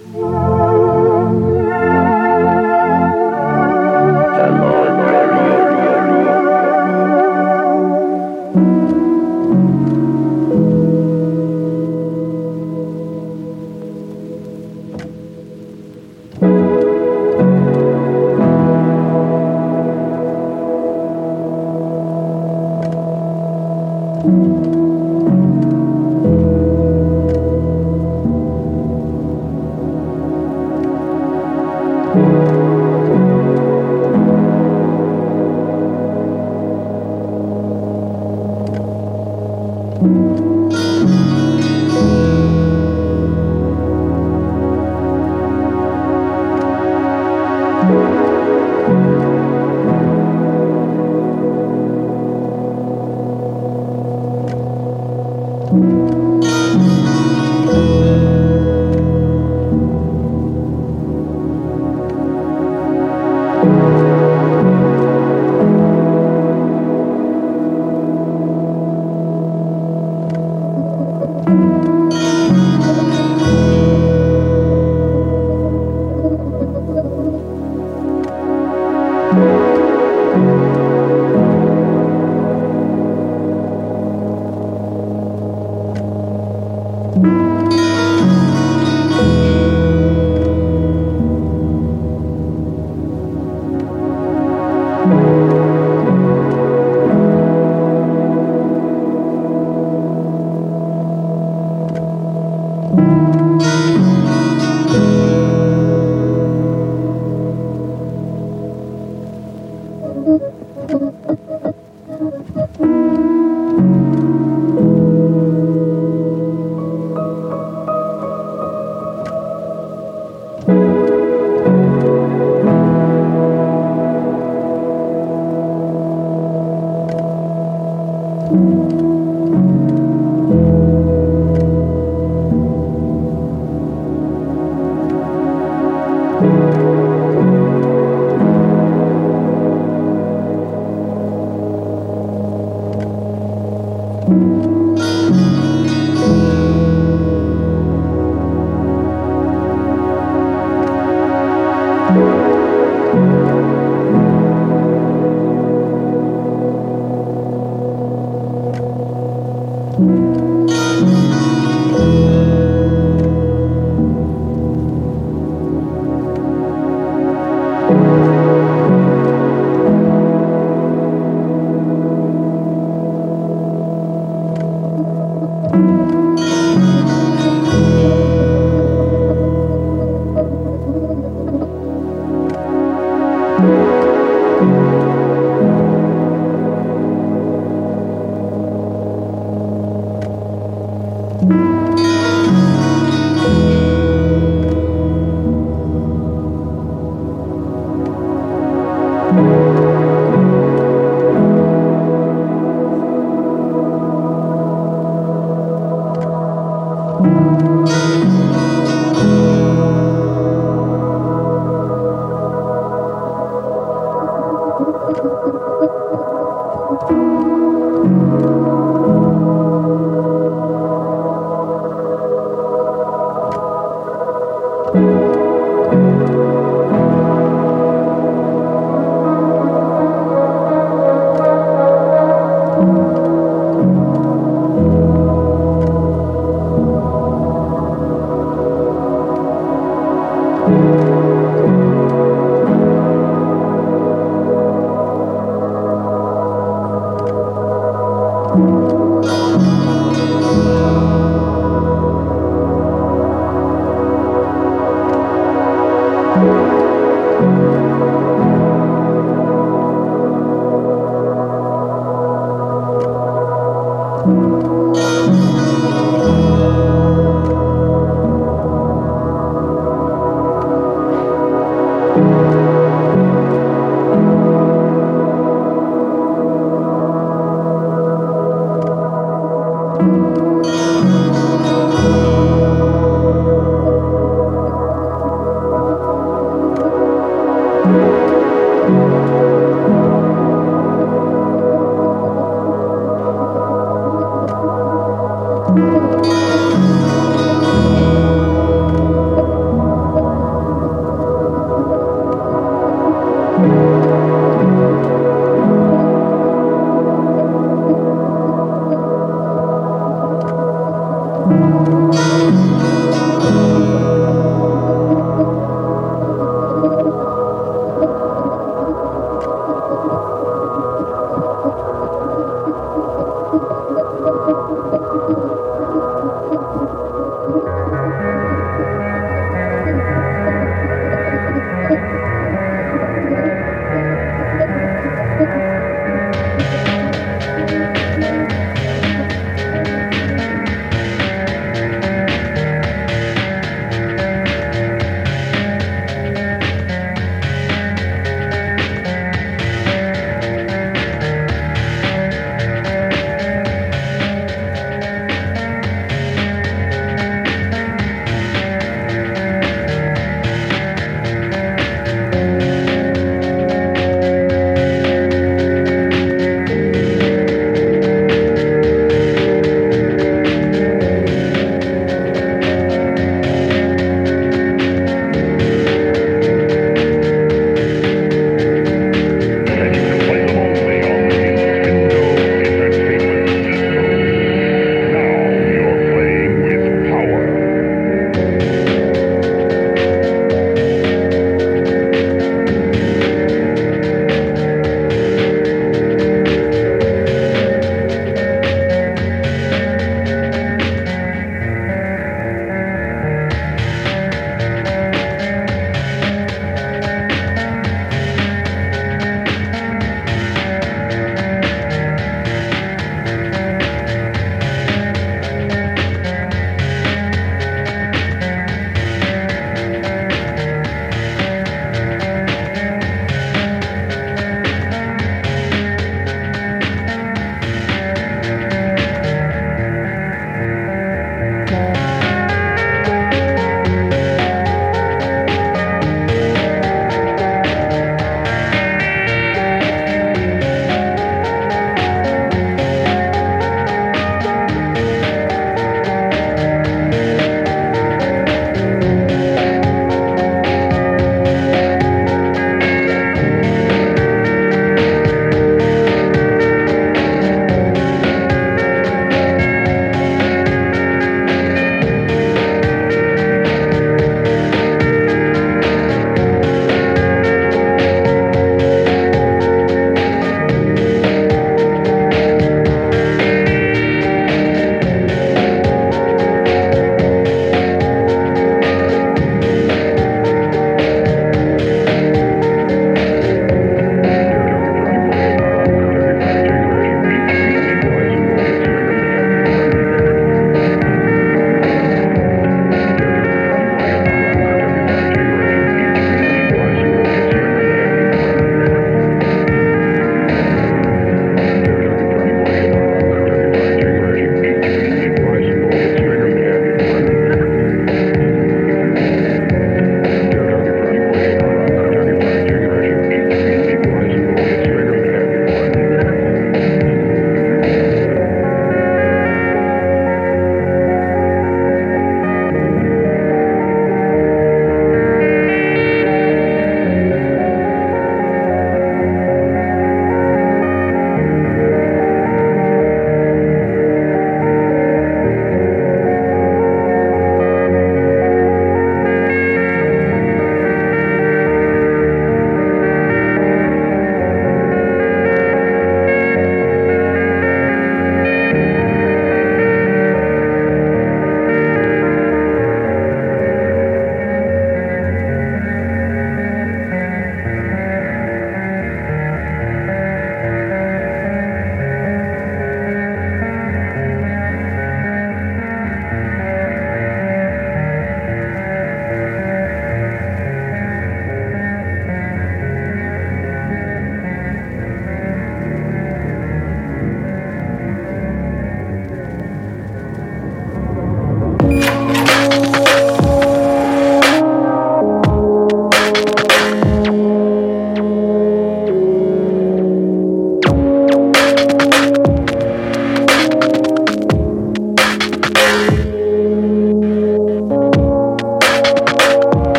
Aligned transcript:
Thank. 0.00 0.37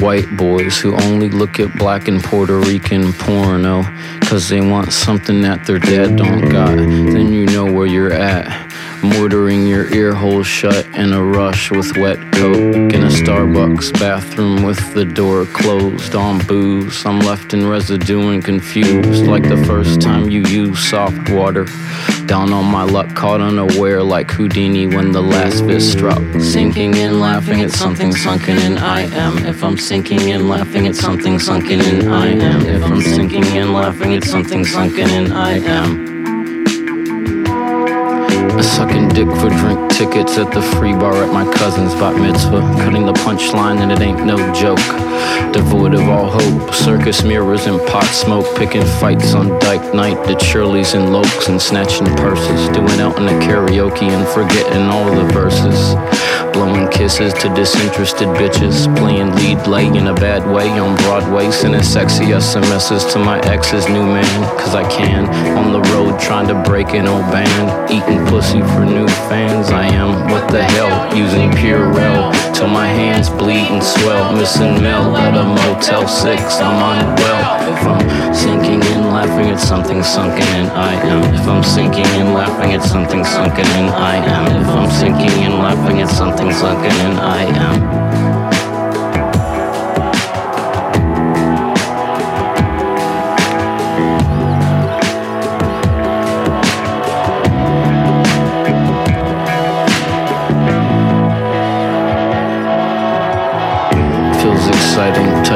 White 0.00 0.36
boys 0.36 0.78
who 0.78 0.94
only 1.02 1.28
look 1.28 1.58
at 1.58 1.76
black 1.76 2.08
and 2.08 2.22
Puerto 2.22 2.58
Rican 2.58 3.12
porno 3.12 3.82
cause 4.20 4.48
they 4.48 4.60
want 4.60 4.92
something 4.92 5.42
that 5.42 5.66
their 5.66 5.78
dad 5.78 6.16
don't 6.16 6.48
got, 6.48 6.76
then 6.76 7.32
you 7.32 7.46
know 7.46 7.64
where 7.64 7.86
you're 7.86 8.12
at. 8.12 8.46
Mortaring 9.02 9.68
your 9.68 9.92
ear 9.94 10.14
holes 10.14 10.46
shut 10.46 10.86
in 10.94 11.12
a 11.12 11.22
rush 11.22 11.70
with 11.70 11.96
wet 11.98 12.18
coke 12.32 12.92
in 12.94 13.04
a 13.04 13.08
Starbucks 13.08 13.92
bathroom 13.94 14.62
with 14.62 14.94
the 14.94 15.04
door 15.04 15.44
closed 15.44 16.14
on 16.14 16.38
booze. 16.46 17.04
I'm 17.04 17.20
left 17.20 17.52
in 17.52 17.66
residue 17.66 18.30
and 18.30 18.44
confused 18.44 19.26
like 19.26 19.48
the 19.48 19.62
first 19.64 20.00
time 20.00 20.30
you 20.30 20.42
use 20.44 20.78
soft 20.78 21.30
water. 21.30 21.66
Down 22.26 22.54
on 22.54 22.64
my 22.64 22.84
luck, 22.84 23.14
caught 23.14 23.40
unaware 23.42 24.02
like 24.02 24.30
Houdini 24.30 24.86
when 24.86 25.12
the 25.12 25.20
last 25.20 25.64
fist 25.66 25.92
struck. 25.92 26.22
Sinking 26.40 26.94
in, 26.94 27.20
laughing 27.20 27.60
at 27.60 27.70
something 27.70 28.14
sunken 28.14 28.56
in. 28.58 28.78
I 28.78 29.02
am. 29.02 29.38
If 29.44 29.62
I'm 29.62 29.76
sinking 29.76 30.28
in, 30.28 30.48
laughing 30.48 30.86
at 30.86 30.96
something 30.96 31.38
sunken 31.38 31.80
in. 31.80 32.08
I 32.08 32.28
am. 32.28 32.62
If 32.62 32.82
I'm 32.82 33.02
sinking 33.02 33.44
in, 33.44 33.74
laughing 33.74 34.14
at 34.14 34.24
something 34.24 34.64
sunken 34.64 35.10
in. 35.10 35.32
I 35.32 35.58
am. 35.58 36.03
Dick 39.14 39.28
for 39.36 39.48
drink 39.48 39.90
tickets 39.90 40.36
at 40.38 40.52
the 40.52 40.60
free 40.60 40.92
bar 40.92 41.14
at 41.14 41.32
my 41.32 41.44
cousin's 41.54 41.94
bat 41.94 42.16
mitzvah. 42.20 42.60
Cutting 42.82 43.06
the 43.06 43.12
punchline 43.12 43.78
and 43.78 43.92
it 43.92 44.00
ain't 44.00 44.26
no 44.26 44.36
joke. 44.52 44.78
Devoid 45.52 45.94
of 45.94 46.08
all 46.08 46.28
hope, 46.28 46.74
circus 46.74 47.22
mirrors 47.22 47.66
and 47.66 47.78
pot 47.86 48.06
smoke. 48.06 48.44
Picking 48.56 48.84
fights 48.98 49.34
on 49.34 49.56
dyke 49.60 49.94
night 49.94 50.18
at 50.28 50.42
Shirley's 50.42 50.94
and 50.94 51.10
Lokes 51.14 51.48
and 51.48 51.62
snatching 51.62 52.08
purses. 52.16 52.68
Doing 52.70 52.98
out 53.00 53.16
in 53.16 53.26
the 53.26 53.38
karaoke 53.44 54.10
and 54.10 54.26
forgetting 54.28 54.82
all 54.88 55.04
the 55.14 55.32
verses. 55.32 55.94
Blowing 56.52 56.88
kisses 56.90 57.32
to 57.34 57.54
disinterested 57.54 58.28
bitches. 58.28 58.94
Playing 58.96 59.34
lead 59.36 59.66
late 59.68 59.94
in 59.94 60.08
a 60.08 60.14
bad 60.14 60.44
way 60.52 60.68
on 60.70 60.96
Broadway. 60.96 61.52
Sending 61.52 61.82
sexy 61.82 62.26
SMSs 62.26 63.12
to 63.12 63.18
my 63.20 63.38
ex's 63.40 63.88
new 63.88 64.04
man. 64.04 64.58
Cause 64.58 64.74
I 64.74 64.88
can. 64.88 65.26
On 65.56 65.72
the 65.72 65.82
road 65.90 66.18
trying 66.18 66.48
to 66.48 66.60
break 66.68 66.88
an 66.94 67.06
old 67.06 67.30
band. 67.30 67.90
Eating 67.90 68.26
pussy 68.26 68.60
for 68.60 68.84
new 68.84 69.03
fans. 69.08 69.70
I 69.70 69.86
am, 69.86 70.30
what 70.30 70.50
the 70.50 70.62
hell, 70.62 71.16
using 71.16 71.50
Purell 71.50 72.32
till 72.54 72.68
my 72.68 72.86
hands 72.86 73.28
bleed 73.28 73.68
and 73.68 73.82
swell. 73.82 74.32
Missing 74.34 74.80
Mel 74.82 75.16
at 75.16 75.34
a 75.36 75.44
Motel 75.44 76.06
6, 76.06 76.60
I'm 76.60 76.78
unwell. 76.92 77.72
If 77.72 77.82
I'm 77.86 78.34
sinking 78.34 78.82
in, 78.92 79.08
laughing 79.10 79.50
at 79.50 79.60
something 79.60 80.02
sunken 80.02 80.46
in, 80.58 80.66
I 80.70 80.94
am. 80.94 81.34
If 81.34 81.46
I'm 81.48 81.62
sinking 81.62 82.06
in, 82.20 82.34
laughing 82.34 82.74
at 82.74 82.82
something 82.82 83.24
sunken 83.24 83.66
in, 83.78 83.88
I 83.88 84.16
am. 84.16 84.62
If 84.62 84.68
I'm 84.68 84.90
sinking 84.90 85.42
in, 85.42 85.52
laughing 85.58 86.00
at 86.00 86.08
something 86.08 86.52
sunken 86.52 86.92
in, 87.06 87.18
I 87.18 87.42
am. 87.44 88.03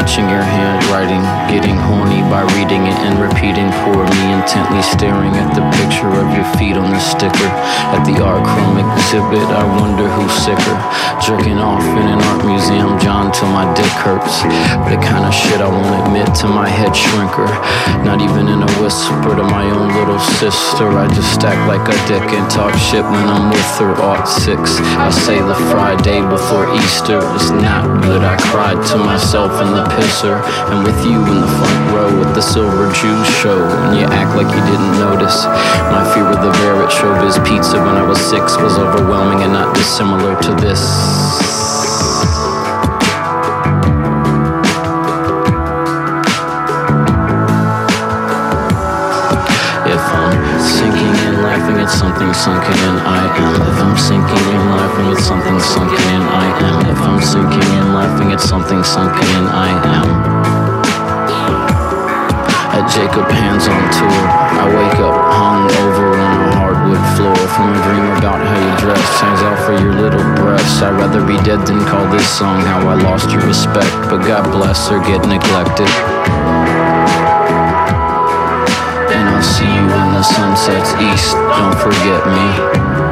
Touching 0.09 0.31
your 0.31 0.43
handwriting, 0.43 1.21
getting 1.53 1.77
horny 1.77 2.18
by 2.29 2.45
reading 2.61 2.85
it 2.85 2.99
and 3.09 3.17
repeating 3.17 3.73
for 3.85 4.05
me, 4.05 4.23
intently 4.37 4.85
staring 4.85 5.33
at 5.33 5.57
the 5.57 5.65
picture 5.81 6.13
of 6.13 6.29
your 6.37 6.45
feet 6.61 6.77
on 6.77 6.93
the 6.93 7.01
sticker. 7.01 7.49
At 7.97 8.05
the 8.05 8.21
art 8.21 8.45
chrome 8.45 8.77
exhibit, 8.77 9.49
I 9.49 9.65
wonder 9.81 10.05
who's 10.05 10.33
sicker. 10.45 10.77
Jerking 11.25 11.57
off 11.57 11.85
in 11.97 12.05
an 12.05 12.21
art 12.21 12.45
museum, 12.45 13.01
John, 13.01 13.33
till 13.33 13.49
my 13.49 13.65
dick 13.73 13.91
hurts. 14.05 14.45
The 14.89 15.01
kind 15.01 15.25
of 15.25 15.33
shit 15.33 15.61
I 15.61 15.69
won't 15.73 16.05
admit 16.05 16.29
to 16.45 16.47
my 16.49 16.69
head 16.69 16.93
shrinker. 16.93 17.49
Not 18.05 18.21
even 18.21 18.49
in 18.49 18.61
a 18.61 18.71
whisper 18.81 19.33
to 19.33 19.45
my 19.49 19.65
own 19.73 19.89
little 19.97 20.21
sister. 20.21 20.85
I 20.85 21.09
just 21.09 21.41
act 21.43 21.65
like 21.65 21.85
a 21.89 21.97
dick 22.07 22.29
and 22.37 22.45
talk 22.53 22.77
shit 22.77 23.05
when 23.09 23.25
I'm 23.25 23.49
with 23.49 23.73
her. 23.81 23.97
Art 24.05 24.29
six, 24.29 24.77
I 25.01 25.09
say 25.11 25.41
the 25.41 25.57
Friday 25.73 26.21
before 26.29 26.69
Easter 26.77 27.25
is 27.41 27.51
not 27.51 27.89
good. 28.05 28.21
I 28.21 28.37
cried 28.53 28.85
to 28.93 28.97
myself 29.01 29.57
in 29.65 29.73
the 29.73 29.85
pisser, 29.97 30.45
and 30.69 30.85
with 30.85 31.01
you 31.09 31.19
in 31.19 31.41
the 31.41 31.53
front 31.57 31.83
row 31.97 32.18
at 32.23 32.35
the 32.35 32.41
Silver 32.41 32.91
Jews 32.93 33.27
show, 33.41 33.59
and 33.63 33.99
you 33.99 34.05
act 34.07 34.35
like 34.37 34.49
you 34.49 34.63
didn't 34.67 34.99
notice. 34.99 35.45
My 35.93 36.03
fear 36.15 36.27
of 36.27 36.41
the 36.43 36.53
bear 36.59 36.83
at 36.83 36.91
Showbiz 36.91 37.37
Pizza 37.47 37.79
when 37.79 37.97
I 37.97 38.03
was 38.03 38.19
six 38.19 38.57
was 38.59 38.79
overwhelming 38.79 39.43
and 39.43 39.53
not 39.53 39.75
dissimilar 39.75 40.35
to 40.43 40.55
this. 40.57 40.81
If 49.87 50.05
I'm 50.15 50.61
sinking 50.61 51.15
and 51.29 51.43
laughing 51.43 51.79
at 51.79 51.91
something 51.91 52.33
sunken 52.35 52.77
in, 52.89 52.97
I 53.05 53.25
am. 53.37 53.55
If 53.63 53.79
I'm 53.83 53.97
sinking 53.97 54.45
in, 54.55 54.63
laughing 54.71 55.07
at 55.13 55.21
something 55.23 55.59
sunken 55.61 56.05
in, 56.15 56.23
I 56.23 56.47
am. 56.67 56.87
If 56.89 57.01
I'm 57.01 57.21
sinking 57.21 57.69
in, 57.79 57.95
laughing 57.95 58.33
at 58.33 58.41
something 58.41 58.83
sunken 58.85 59.29
in, 59.37 59.45
I 59.47 59.71
am. 59.99 60.38
Jacob 62.89 63.29
Hands 63.29 63.69
on 63.69 63.83
Tour, 63.93 64.25
I 64.57 64.65
wake 64.65 64.99
up 65.05 65.13
hung 65.33 65.69
over 65.85 66.17
on 66.17 66.49
a 66.49 66.57
hardwood 66.57 67.05
floor 67.17 67.37
from 67.53 67.69
a 67.77 67.79
dream 67.85 68.07
about 68.17 68.41
how 68.41 68.57
you 68.57 68.73
dress. 68.81 69.21
Hangs 69.21 69.43
out 69.43 69.59
for 69.67 69.73
your 69.73 69.93
little 69.93 70.25
breasts. 70.37 70.81
I'd 70.81 70.97
rather 70.97 71.21
be 71.21 71.37
dead 71.45 71.67
than 71.67 71.85
call 71.85 72.09
this 72.11 72.27
song 72.27 72.61
how 72.63 72.89
I 72.89 72.95
lost 72.95 73.31
your 73.31 73.43
respect. 73.45 73.93
But 74.09 74.27
God 74.27 74.51
bless 74.51 74.91
or 74.91 75.01
get 75.01 75.21
neglected. 75.29 75.89
And 79.13 79.29
I'll 79.29 79.43
see 79.43 79.69
you 79.69 79.85
when 79.85 80.09
the 80.17 80.23
sun 80.23 80.57
sets 80.57 80.97
east. 80.97 81.37
Don't 81.37 81.77
forget 81.77 82.25
me. 82.27 83.08